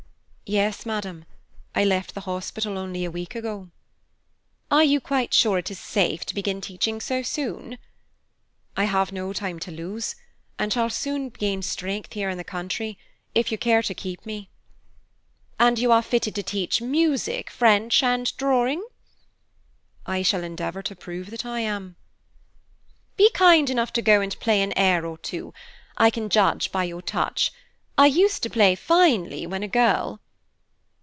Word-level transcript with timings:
"Yes, 0.53 0.85
madam, 0.85 1.23
I 1.73 1.85
left 1.85 2.13
the 2.13 2.19
hospital 2.27 2.77
only 2.77 3.05
a 3.05 3.09
week 3.11 3.35
ago." 3.35 3.69
"Are 4.69 4.83
you 4.83 4.99
quite 4.99 5.33
sure 5.33 5.57
it 5.57 5.71
is 5.71 5.79
safe 5.79 6.25
to 6.25 6.35
begin 6.35 6.59
teaching 6.59 6.99
so 6.99 7.21
soon?" 7.21 7.77
"I 8.75 8.83
have 8.83 9.13
no 9.13 9.31
time 9.31 9.59
to 9.59 9.71
lose, 9.71 10.13
and 10.59 10.73
shall 10.73 10.89
soon 10.89 11.29
gain 11.29 11.61
strength 11.61 12.11
here 12.11 12.29
in 12.29 12.37
the 12.37 12.43
country, 12.43 12.97
if 13.33 13.49
you 13.49 13.57
care 13.57 13.81
to 13.81 13.93
keep 13.93 14.25
me." 14.25 14.49
"And 15.57 15.79
you 15.79 15.89
are 15.93 16.01
fitted 16.01 16.35
to 16.35 16.43
teach 16.43 16.81
music, 16.81 17.49
French, 17.49 18.03
and 18.03 18.35
drawing?" 18.35 18.85
"I 20.05 20.21
shall 20.21 20.43
endeavor 20.43 20.83
to 20.83 20.95
prove 20.97 21.29
that 21.31 21.45
I 21.45 21.61
am." 21.61 21.95
"Be 23.15 23.29
kind 23.31 23.69
enough 23.69 23.93
to 23.93 24.01
go 24.01 24.19
and 24.19 24.37
play 24.41 24.61
an 24.61 24.73
air 24.77 25.05
or 25.05 25.17
two. 25.17 25.53
I 25.95 26.09
can 26.09 26.27
judge 26.27 26.73
by 26.73 26.83
your 26.83 27.01
touch; 27.01 27.53
I 27.97 28.07
used 28.07 28.43
to 28.43 28.49
play 28.49 28.75
finely 28.75 29.47
when 29.47 29.63
a 29.63 29.69
girl." 29.69 30.19